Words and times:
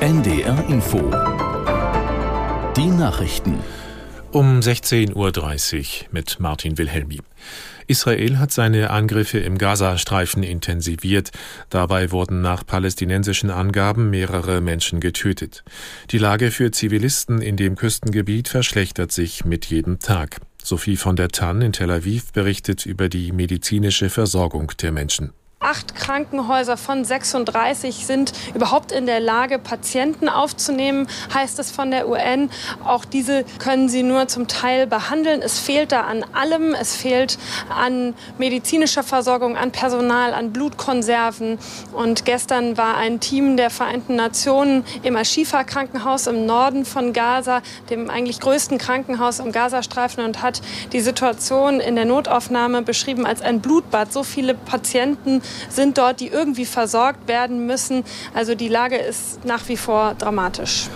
NDR 0.00 0.64
Info. 0.68 0.98
Die 2.76 2.86
Nachrichten. 2.86 3.58
Um 4.32 4.60
16.30 4.60 5.14
Uhr 5.14 6.08
mit 6.10 6.40
Martin 6.40 6.76
Wilhelmi. 6.76 7.20
Israel 7.86 8.38
hat 8.38 8.52
seine 8.52 8.90
Angriffe 8.90 9.38
im 9.38 9.58
Gazastreifen 9.58 10.42
intensiviert. 10.42 11.30
Dabei 11.70 12.10
wurden 12.10 12.40
nach 12.40 12.66
palästinensischen 12.66 13.50
Angaben 13.50 14.10
mehrere 14.10 14.60
Menschen 14.60 15.00
getötet. 15.00 15.64
Die 16.10 16.18
Lage 16.18 16.50
für 16.50 16.70
Zivilisten 16.70 17.40
in 17.40 17.56
dem 17.56 17.76
Küstengebiet 17.76 18.48
verschlechtert 18.48 19.12
sich 19.12 19.44
mit 19.44 19.66
jedem 19.66 20.00
Tag. 20.00 20.40
Sophie 20.62 20.96
von 20.96 21.16
der 21.16 21.28
Tann 21.28 21.62
in 21.62 21.72
Tel 21.72 21.90
Aviv 21.90 22.32
berichtet 22.32 22.86
über 22.86 23.08
die 23.08 23.32
medizinische 23.32 24.10
Versorgung 24.10 24.72
der 24.80 24.92
Menschen. 24.92 25.32
Acht 25.64 25.94
Krankenhäuser 25.94 26.76
von 26.76 27.06
36 27.06 28.04
sind 28.04 28.34
überhaupt 28.54 28.92
in 28.92 29.06
der 29.06 29.18
Lage, 29.18 29.58
Patienten 29.58 30.28
aufzunehmen, 30.28 31.08
heißt 31.32 31.58
es 31.58 31.70
von 31.70 31.90
der 31.90 32.06
UN. 32.06 32.50
Auch 32.84 33.06
diese 33.06 33.46
können 33.58 33.88
sie 33.88 34.02
nur 34.02 34.28
zum 34.28 34.46
Teil 34.46 34.86
behandeln. 34.86 35.40
Es 35.40 35.58
fehlt 35.58 35.92
da 35.92 36.02
an 36.02 36.22
allem. 36.34 36.74
Es 36.74 36.94
fehlt 36.94 37.38
an 37.70 38.12
medizinischer 38.36 39.02
Versorgung, 39.02 39.56
an 39.56 39.72
Personal, 39.72 40.34
an 40.34 40.52
Blutkonserven. 40.52 41.58
Und 41.94 42.26
gestern 42.26 42.76
war 42.76 42.98
ein 42.98 43.20
Team 43.20 43.56
der 43.56 43.70
Vereinten 43.70 44.16
Nationen 44.16 44.84
im 45.02 45.16
Ashifa 45.16 45.64
Krankenhaus 45.64 46.26
im 46.26 46.44
Norden 46.44 46.84
von 46.84 47.14
Gaza, 47.14 47.62
dem 47.88 48.10
eigentlich 48.10 48.38
größten 48.40 48.76
Krankenhaus 48.76 49.38
im 49.38 49.50
Gazastreifen, 49.50 50.24
und 50.24 50.42
hat 50.42 50.60
die 50.92 51.00
Situation 51.00 51.80
in 51.80 51.96
der 51.96 52.04
Notaufnahme 52.04 52.82
beschrieben 52.82 53.24
als 53.24 53.40
ein 53.40 53.60
Blutbad. 53.60 54.12
So 54.12 54.24
viele 54.24 54.52
Patienten 54.52 55.40
sind 55.68 55.98
dort, 55.98 56.20
die 56.20 56.28
irgendwie 56.28 56.64
versorgt 56.64 57.28
werden 57.28 57.66
müssen. 57.66 58.04
Also 58.34 58.54
die 58.54 58.68
Lage 58.68 58.96
ist 58.96 59.44
nach 59.44 59.68
wie 59.68 59.76
vor 59.76 60.14
dramatisch. 60.14 60.88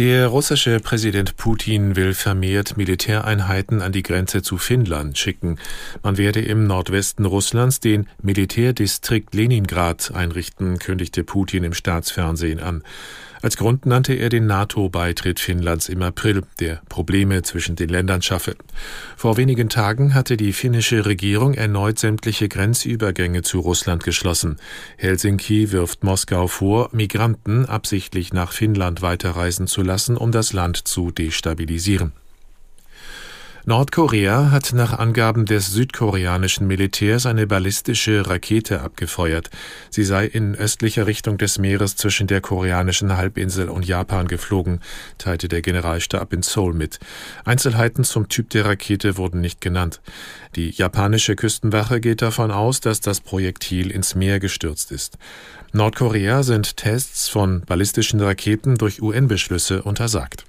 Der 0.00 0.28
russische 0.28 0.80
Präsident 0.80 1.36
Putin 1.36 1.94
will 1.94 2.14
vermehrt 2.14 2.78
Militäreinheiten 2.78 3.82
an 3.82 3.92
die 3.92 4.02
Grenze 4.02 4.40
zu 4.40 4.56
Finnland 4.56 5.18
schicken. 5.18 5.58
Man 6.02 6.16
werde 6.16 6.40
im 6.40 6.66
Nordwesten 6.66 7.26
Russlands 7.26 7.80
den 7.80 8.08
Militärdistrikt 8.22 9.34
Leningrad 9.34 10.10
einrichten, 10.14 10.78
kündigte 10.78 11.22
Putin 11.22 11.64
im 11.64 11.74
Staatsfernsehen 11.74 12.60
an. 12.60 12.82
Als 13.42 13.56
Grund 13.56 13.86
nannte 13.86 14.12
er 14.12 14.28
den 14.28 14.46
NATO-Beitritt 14.46 15.40
Finnlands 15.40 15.88
im 15.88 16.02
April, 16.02 16.42
der 16.58 16.82
Probleme 16.90 17.40
zwischen 17.40 17.74
den 17.74 17.88
Ländern 17.88 18.20
schaffe. 18.20 18.54
Vor 19.16 19.38
wenigen 19.38 19.70
Tagen 19.70 20.12
hatte 20.12 20.36
die 20.36 20.52
finnische 20.52 21.06
Regierung 21.06 21.54
erneut 21.54 21.98
sämtliche 21.98 22.50
Grenzübergänge 22.50 23.40
zu 23.40 23.60
Russland 23.60 24.04
geschlossen. 24.04 24.58
Helsinki 24.98 25.72
wirft 25.72 26.04
Moskau 26.04 26.48
vor, 26.48 26.90
Migranten 26.92 27.64
absichtlich 27.64 28.34
nach 28.34 28.52
Finnland 28.52 29.00
weiterreisen 29.00 29.66
zu 29.66 29.80
lassen, 29.90 30.16
um 30.16 30.30
das 30.30 30.52
Land 30.52 30.76
zu 30.76 31.10
destabilisieren. 31.10 32.12
Nordkorea 33.66 34.50
hat 34.50 34.72
nach 34.72 34.98
Angaben 34.98 35.44
des 35.44 35.70
südkoreanischen 35.70 36.66
Militärs 36.66 37.26
eine 37.26 37.46
ballistische 37.46 38.26
Rakete 38.26 38.80
abgefeuert. 38.80 39.50
Sie 39.90 40.02
sei 40.02 40.24
in 40.24 40.54
östlicher 40.54 41.06
Richtung 41.06 41.36
des 41.36 41.58
Meeres 41.58 41.94
zwischen 41.94 42.26
der 42.26 42.40
koreanischen 42.40 43.14
Halbinsel 43.18 43.68
und 43.68 43.86
Japan 43.86 44.28
geflogen, 44.28 44.80
teilte 45.18 45.48
der 45.48 45.60
Generalstab 45.60 46.32
in 46.32 46.42
Seoul 46.42 46.72
mit. 46.72 47.00
Einzelheiten 47.44 48.02
zum 48.02 48.30
Typ 48.30 48.48
der 48.48 48.64
Rakete 48.64 49.18
wurden 49.18 49.42
nicht 49.42 49.60
genannt. 49.60 50.00
Die 50.56 50.70
japanische 50.70 51.36
Küstenwache 51.36 52.00
geht 52.00 52.22
davon 52.22 52.50
aus, 52.50 52.80
dass 52.80 53.00
das 53.00 53.20
Projektil 53.20 53.90
ins 53.90 54.14
Meer 54.14 54.40
gestürzt 54.40 54.90
ist. 54.90 55.18
Nordkorea 55.72 56.42
sind 56.44 56.78
Tests 56.78 57.28
von 57.28 57.60
ballistischen 57.66 58.20
Raketen 58.20 58.76
durch 58.76 59.02
UN-Beschlüsse 59.02 59.82
untersagt. 59.82 60.46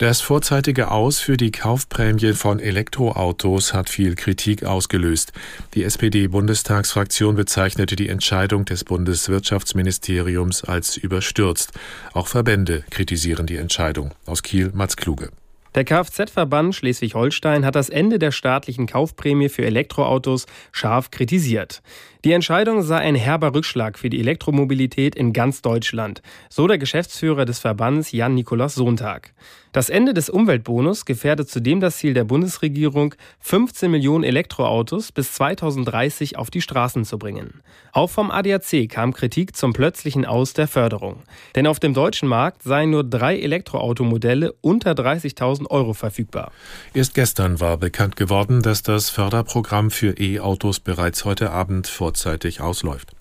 Das 0.00 0.22
vorzeitige 0.22 0.90
Aus 0.90 1.20
für 1.20 1.36
die 1.36 1.52
Kaufprämie 1.52 2.32
von 2.32 2.58
Elektroautos 2.58 3.74
hat 3.74 3.90
viel 3.90 4.14
Kritik 4.14 4.64
ausgelöst. 4.64 5.34
Die 5.74 5.84
SPD-Bundestagsfraktion 5.84 7.36
bezeichnete 7.36 7.96
die 7.96 8.08
Entscheidung 8.08 8.64
des 8.64 8.84
Bundeswirtschaftsministeriums 8.84 10.64
als 10.64 10.96
überstürzt. 10.96 11.72
Auch 12.14 12.28
Verbände 12.28 12.82
kritisieren 12.88 13.46
die 13.46 13.58
Entscheidung. 13.58 14.12
Aus 14.24 14.42
Kiel 14.42 14.70
Mats 14.72 14.96
Kluge. 14.96 15.28
Der 15.76 15.84
Kfz-Verband 15.84 16.74
Schleswig-Holstein 16.74 17.64
hat 17.64 17.76
das 17.76 17.90
Ende 17.90 18.18
der 18.18 18.32
staatlichen 18.32 18.86
Kaufprämie 18.88 19.48
für 19.48 19.64
Elektroautos 19.64 20.46
scharf 20.72 21.12
kritisiert. 21.12 21.80
Die 22.24 22.32
Entscheidung 22.32 22.82
sei 22.82 22.98
ein 22.98 23.14
herber 23.14 23.54
Rückschlag 23.54 23.96
für 23.96 24.10
die 24.10 24.18
Elektromobilität 24.18 25.14
in 25.14 25.32
ganz 25.32 25.62
Deutschland, 25.62 26.22
so 26.48 26.66
der 26.66 26.76
Geschäftsführer 26.76 27.44
des 27.44 27.60
Verbands 27.60 28.10
Jan 28.10 28.34
Nikolaus 28.34 28.74
Sontag. 28.74 29.32
Das 29.72 29.88
Ende 29.88 30.12
des 30.12 30.28
Umweltbonus 30.28 31.06
gefährdet 31.06 31.48
zudem 31.48 31.80
das 31.80 31.96
Ziel 31.96 32.12
der 32.12 32.24
Bundesregierung, 32.24 33.14
15 33.38 33.90
Millionen 33.90 34.24
Elektroautos 34.24 35.12
bis 35.12 35.32
2030 35.32 36.36
auf 36.36 36.50
die 36.50 36.60
Straßen 36.60 37.06
zu 37.06 37.18
bringen. 37.18 37.62
Auch 37.92 38.10
vom 38.10 38.30
ADAC 38.30 38.88
kam 38.88 39.14
Kritik 39.14 39.56
zum 39.56 39.72
plötzlichen 39.72 40.26
Aus 40.26 40.52
der 40.52 40.68
Förderung. 40.68 41.22
Denn 41.56 41.66
auf 41.66 41.80
dem 41.80 41.94
deutschen 41.94 42.28
Markt 42.28 42.64
seien 42.64 42.90
nur 42.90 43.04
drei 43.04 43.38
Elektroautomodelle 43.38 44.52
unter 44.60 44.92
30.000 44.92 45.70
Euro 45.70 45.94
verfügbar. 45.94 46.52
Erst 46.92 47.14
gestern 47.14 47.60
war 47.60 47.78
bekannt 47.78 48.16
geworden, 48.16 48.60
dass 48.62 48.82
das 48.82 49.08
Förderprogramm 49.08 49.90
für 49.90 50.18
E-Autos 50.18 50.80
bereits 50.80 51.24
heute 51.24 51.50
Abend 51.50 51.86
vor 51.86 52.10
vorzeitig 52.10 52.60
ausläuft. 52.60 53.12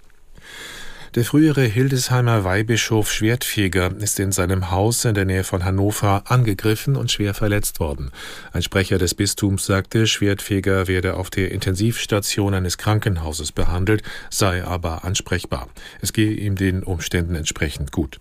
Der 1.16 1.26
frühere 1.26 1.64
Hildesheimer 1.64 2.44
Weihbischof 2.44 3.12
Schwertfeger 3.12 3.92
ist 3.98 4.20
in 4.20 4.32
seinem 4.32 4.70
Haus 4.70 5.06
in 5.06 5.16
der 5.16 5.26
Nähe 5.26 5.44
von 5.44 5.66
Hannover 5.66 6.22
angegriffen 6.28 6.96
und 6.96 7.12
schwer 7.12 7.34
verletzt 7.34 7.80
worden. 7.80 8.12
Ein 8.54 8.62
Sprecher 8.62 9.00
des 9.00 9.16
Bistums 9.16 9.66
sagte, 9.66 10.06
Schwertfeger 10.06 10.88
werde 10.88 11.16
auf 11.16 11.32
der 11.32 11.52
Intensivstation 11.52 12.54
eines 12.54 12.78
Krankenhauses 12.78 13.52
behandelt, 13.52 14.04
sei 14.30 14.64
aber 14.64 15.04
ansprechbar. 15.04 15.68
Es 16.00 16.14
gehe 16.14 16.32
ihm 16.32 16.56
den 16.56 16.84
Umständen 16.84 17.34
entsprechend 17.34 17.92
gut. 17.92 18.20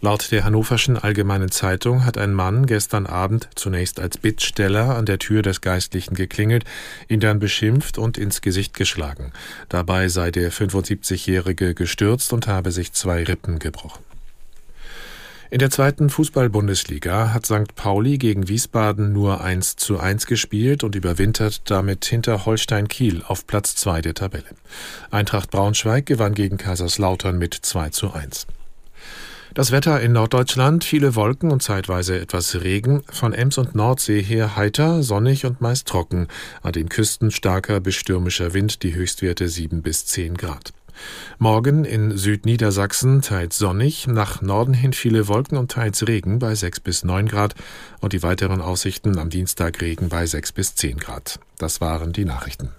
Laut 0.00 0.30
der 0.30 0.44
Hannoverschen 0.44 0.96
Allgemeinen 0.96 1.50
Zeitung 1.50 2.04
hat 2.04 2.18
ein 2.18 2.32
Mann 2.32 2.66
gestern 2.66 3.06
Abend 3.06 3.48
zunächst 3.54 4.00
als 4.00 4.18
Bittsteller 4.18 4.96
an 4.96 5.06
der 5.06 5.18
Tür 5.18 5.42
des 5.42 5.60
Geistlichen 5.60 6.14
geklingelt, 6.14 6.64
ihn 7.08 7.20
dann 7.20 7.38
beschimpft 7.38 7.98
und 7.98 8.18
ins 8.18 8.40
Gesicht 8.40 8.74
geschlagen. 8.74 9.32
Dabei 9.68 10.08
sei 10.08 10.30
der 10.30 10.52
75-Jährige 10.52 11.74
gestürzt 11.74 12.32
und 12.32 12.46
habe 12.46 12.70
sich 12.72 12.92
zwei 12.92 13.24
Rippen 13.24 13.58
gebrochen. 13.58 14.04
In 15.50 15.60
der 15.60 15.70
zweiten 15.70 16.10
Fußball-Bundesliga 16.10 17.32
hat 17.32 17.46
St. 17.46 17.74
Pauli 17.74 18.18
gegen 18.18 18.48
Wiesbaden 18.48 19.14
nur 19.14 19.40
1 19.40 19.76
zu 19.76 19.98
1 19.98 20.26
gespielt 20.26 20.84
und 20.84 20.94
überwintert 20.94 21.70
damit 21.70 22.04
hinter 22.04 22.44
Holstein 22.44 22.86
Kiel 22.86 23.22
auf 23.26 23.46
Platz 23.46 23.74
2 23.76 24.02
der 24.02 24.12
Tabelle. 24.12 24.44
Eintracht 25.10 25.50
Braunschweig 25.50 26.04
gewann 26.04 26.34
gegen 26.34 26.58
Kaiserslautern 26.58 27.38
mit 27.38 27.54
2 27.54 27.88
zu 27.88 28.12
1. 28.12 28.46
Das 29.54 29.72
Wetter 29.72 30.00
in 30.00 30.12
Norddeutschland, 30.12 30.84
viele 30.84 31.14
Wolken 31.14 31.50
und 31.50 31.62
zeitweise 31.62 32.20
etwas 32.20 32.62
Regen, 32.62 33.02
von 33.10 33.32
Ems 33.32 33.58
und 33.58 33.74
Nordsee 33.74 34.22
her 34.22 34.56
heiter, 34.56 35.02
sonnig 35.02 35.46
und 35.46 35.60
meist 35.60 35.88
trocken, 35.88 36.28
an 36.62 36.72
den 36.72 36.88
Küsten 36.88 37.30
starker 37.30 37.80
bis 37.80 37.94
stürmischer 37.94 38.52
Wind, 38.52 38.82
die 38.82 38.94
Höchstwerte 38.94 39.48
7 39.48 39.82
bis 39.82 40.06
10 40.06 40.36
Grad. 40.36 40.72
Morgen 41.38 41.84
in 41.84 42.16
Südniedersachsen 42.16 43.22
teils 43.22 43.56
sonnig, 43.56 44.06
nach 44.06 44.42
Norden 44.42 44.74
hin 44.74 44.92
viele 44.92 45.28
Wolken 45.28 45.56
und 45.56 45.70
teils 45.70 46.06
Regen 46.06 46.38
bei 46.38 46.54
6 46.54 46.80
bis 46.80 47.04
9 47.04 47.26
Grad 47.28 47.54
und 48.00 48.12
die 48.12 48.22
weiteren 48.22 48.60
Aussichten 48.60 49.18
am 49.18 49.30
Dienstag 49.30 49.80
Regen 49.80 50.08
bei 50.08 50.26
6 50.26 50.52
bis 50.52 50.74
10 50.74 50.98
Grad. 50.98 51.40
Das 51.58 51.80
waren 51.80 52.12
die 52.12 52.24
Nachrichten. 52.24 52.70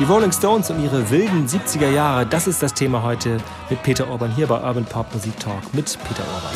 Die 0.00 0.06
Rolling 0.06 0.32
Stones 0.32 0.70
und 0.70 0.82
ihre 0.82 1.10
wilden 1.10 1.46
70er 1.46 1.90
Jahre, 1.90 2.24
das 2.24 2.46
ist 2.46 2.62
das 2.62 2.72
Thema 2.72 3.02
heute 3.02 3.36
mit 3.68 3.82
Peter 3.82 4.08
Orban 4.08 4.34
hier 4.34 4.46
bei 4.46 4.58
Urban 4.58 4.86
Pop 4.86 5.12
Musik 5.12 5.38
Talk 5.38 5.74
mit 5.74 5.98
Peter 6.08 6.24
Orban. 6.32 6.52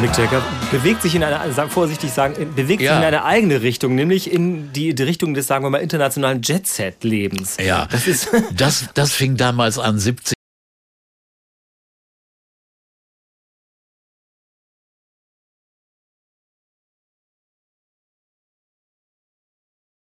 Mick 0.00 0.18
Jagger 0.18 0.42
bewegt 0.72 1.02
sich 1.02 1.14
in 1.14 1.22
eine, 1.22 1.68
vorsichtig 1.68 2.10
sagen, 2.10 2.34
bewegt 2.56 2.82
ja. 2.82 2.90
sich 2.90 2.98
in 2.98 3.06
eine 3.06 3.24
eigene 3.24 3.62
Richtung, 3.62 3.94
nämlich 3.94 4.32
in 4.32 4.72
die, 4.72 4.96
die 4.96 5.02
Richtung 5.04 5.32
des, 5.34 5.46
sagen 5.46 5.64
wir 5.64 5.70
mal, 5.70 5.78
internationalen 5.78 6.42
Jet-Set-Lebens. 6.42 7.58
Ja, 7.64 7.86
das, 7.86 8.08
ist 8.08 8.30
das, 8.56 8.88
das 8.94 9.12
fing 9.12 9.36
damals 9.36 9.78
an, 9.78 10.00
70 10.00 10.37